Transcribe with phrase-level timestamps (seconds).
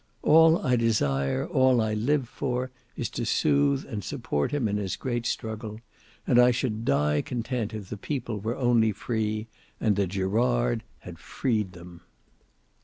[0.23, 4.95] All I desire, all I live for, is to soothe and support him in his
[4.95, 5.79] great struggle;
[6.25, 9.45] and I should die content if the People were only free,
[9.79, 12.01] and a Gerard had freed them."